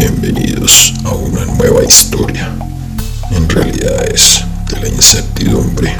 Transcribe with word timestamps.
Bienvenidos 0.00 0.94
a 1.02 1.10
una 1.12 1.44
nueva 1.44 1.82
historia. 1.82 2.54
En 3.32 3.48
realidad 3.48 4.06
es 4.14 4.44
de 4.70 4.80
la 4.80 4.88
incertidumbre. 4.88 5.92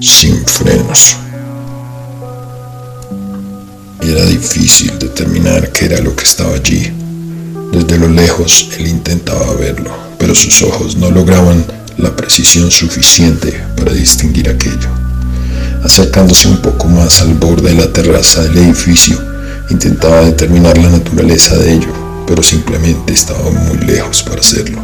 Sin 0.00 0.46
frenos. 0.46 1.18
Era 4.00 4.24
difícil 4.24 4.98
determinar 4.98 5.70
qué 5.72 5.84
era 5.84 6.00
lo 6.00 6.16
que 6.16 6.24
estaba 6.24 6.54
allí. 6.54 6.90
Desde 7.70 7.98
lo 7.98 8.08
lejos 8.08 8.70
él 8.78 8.86
intentaba 8.86 9.54
verlo, 9.54 9.90
sus 10.34 10.62
ojos 10.62 10.96
no 10.96 11.10
lograban 11.10 11.64
la 11.98 12.14
precisión 12.14 12.70
suficiente 12.70 13.52
para 13.76 13.92
distinguir 13.92 14.48
aquello. 14.48 14.88
Acercándose 15.84 16.48
un 16.48 16.58
poco 16.58 16.88
más 16.88 17.20
al 17.22 17.34
borde 17.34 17.70
de 17.70 17.74
la 17.74 17.92
terraza 17.92 18.42
del 18.42 18.58
edificio, 18.58 19.18
intentaba 19.70 20.22
determinar 20.22 20.78
la 20.78 20.90
naturaleza 20.90 21.56
de 21.56 21.74
ello, 21.74 21.92
pero 22.26 22.42
simplemente 22.42 23.12
estaba 23.12 23.50
muy 23.50 23.78
lejos 23.78 24.22
para 24.22 24.40
hacerlo. 24.40 24.78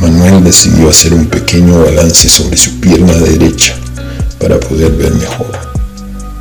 Manuel 0.00 0.42
decidió 0.42 0.88
hacer 0.88 1.14
un 1.14 1.26
pequeño 1.26 1.84
balance 1.84 2.28
sobre 2.28 2.56
su 2.56 2.80
pierna 2.80 3.12
derecha 3.14 3.76
para 4.38 4.58
poder 4.58 4.92
ver 4.92 5.14
mejor, 5.14 5.52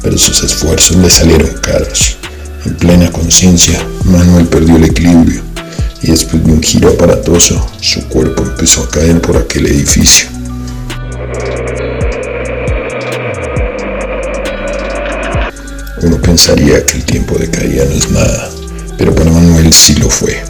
pero 0.02 0.18
sus 0.18 0.44
esfuerzos 0.44 0.98
le 0.98 1.10
salieron 1.10 1.52
caros. 1.62 2.18
En 2.66 2.76
plena 2.76 3.12
conciencia, 3.12 3.80
Manuel 4.06 4.48
perdió 4.48 4.76
el 4.78 4.86
equilibrio 4.86 5.51
después 6.12 6.44
de 6.44 6.52
un 6.52 6.62
giro 6.62 6.90
aparatoso, 6.90 7.72
su 7.80 8.06
cuerpo 8.10 8.44
empezó 8.44 8.84
a 8.84 8.90
caer 8.90 9.22
por 9.22 9.38
aquel 9.38 9.66
edificio. 9.68 10.28
Uno 16.02 16.18
pensaría 16.22 16.86
que 16.86 16.98
el 16.98 17.06
tiempo 17.06 17.38
de 17.38 17.50
caída 17.50 17.86
no 17.86 17.96
es 17.96 18.12
nada, 18.12 18.50
pero 18.98 19.16
para 19.16 19.32
Manuel 19.32 19.72
sí 19.72 19.96
lo 19.96 20.10
fue. 20.10 20.44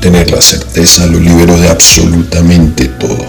Tener 0.00 0.30
la 0.30 0.40
certeza 0.40 1.06
lo 1.06 1.18
liberó 1.18 1.58
de 1.58 1.68
absolutamente 1.68 2.84
todo. 2.86 3.26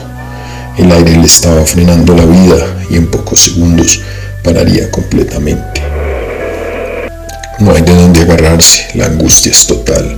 El 0.78 0.92
aire 0.92 1.18
le 1.18 1.26
estaba 1.26 1.66
frenando 1.66 2.14
la 2.14 2.26
vida 2.26 2.58
y 2.92 2.96
en 2.98 3.10
pocos 3.10 3.40
segundos 3.40 4.02
pararía 4.44 4.92
completamente. 4.92 5.82
No 7.58 7.72
hay 7.72 7.82
de 7.82 7.96
dónde 7.96 8.22
agarrarse, 8.22 8.86
la 8.94 9.08
angustia 9.08 9.52
es 9.52 9.66
total 9.66 10.16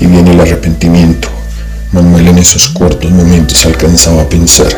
y 0.00 0.06
viene 0.06 0.32
el 0.32 0.40
arrepentimiento. 0.40 1.28
Manuel 1.92 2.28
en 2.28 2.38
esos 2.38 2.68
cortos 2.68 3.10
momentos 3.10 3.64
alcanzaba 3.66 4.22
a 4.22 4.28
pensar, 4.28 4.68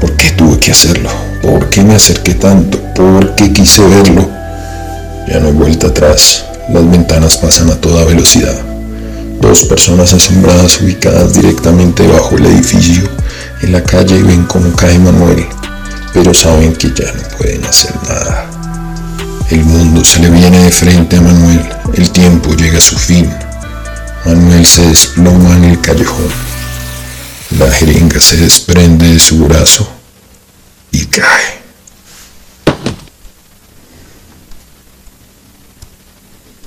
¿por 0.00 0.12
qué 0.16 0.30
tuve 0.30 0.58
que 0.58 0.70
hacerlo? 0.70 1.10
¿Por 1.42 1.70
qué 1.70 1.82
me 1.82 1.94
acerqué 1.94 2.34
tanto? 2.34 2.78
¿Por 2.94 3.34
qué 3.34 3.52
quise 3.52 3.82
verlo? 3.86 4.28
Ya 5.28 5.40
no 5.40 5.48
hay 5.48 5.54
vuelta 5.54 5.88
atrás, 5.88 6.44
las 6.68 6.90
ventanas 6.90 7.36
pasan 7.36 7.70
a 7.70 7.76
toda 7.76 8.04
velocidad. 8.04 8.60
Dos 9.40 9.64
personas 9.64 10.12
asombradas 10.12 10.80
ubicadas 10.80 11.34
directamente 11.34 12.06
bajo 12.06 12.36
el 12.36 12.46
edificio 12.46 13.08
en 13.62 13.72
la 13.72 13.82
calle 13.82 14.22
ven 14.22 14.44
cómo 14.44 14.72
cae 14.72 14.98
Manuel, 14.98 15.46
pero 16.12 16.34
saben 16.34 16.74
que 16.74 16.88
ya 16.88 17.12
no 17.12 17.38
pueden 17.38 17.64
hacer 17.64 17.94
nada. 18.08 18.50
El 19.50 19.64
mundo 19.64 20.04
se 20.04 20.18
le 20.18 20.30
viene 20.30 20.58
de 20.58 20.70
frente 20.72 21.16
a 21.16 21.20
Manuel, 21.20 21.64
el 21.94 22.10
tiempo 22.10 22.52
llega 22.54 22.78
a 22.78 22.80
su 22.80 22.96
fin. 22.96 23.30
Manuel 24.24 24.64
se 24.64 24.86
desploma 24.86 25.56
en 25.56 25.64
el 25.64 25.80
callejón. 25.80 26.28
La 27.58 27.70
jeringa 27.70 28.20
se 28.20 28.36
desprende 28.36 29.12
de 29.14 29.18
su 29.18 29.44
brazo 29.44 29.88
y 30.90 31.06
cae. 31.06 31.61